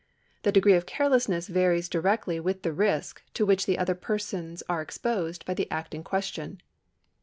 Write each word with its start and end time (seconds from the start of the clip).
The 0.41 0.51
degree 0.51 0.73
of 0.73 0.87
carelessness 0.87 1.45
varies 1.47 1.87
directly 1.87 2.39
with 2.39 2.63
the 2.63 2.73
risk 2.73 3.21
to 3.35 3.45
which 3.45 3.69
other 3.69 3.93
persons 3.93 4.63
are 4.67 4.81
exposed 4.81 5.45
by 5.45 5.53
the 5.53 5.69
act 5.69 5.93
in 5.93 6.03
question. 6.03 6.59